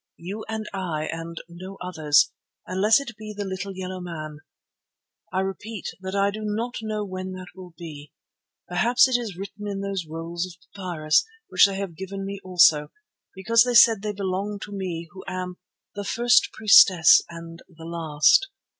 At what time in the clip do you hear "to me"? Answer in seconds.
14.63-15.07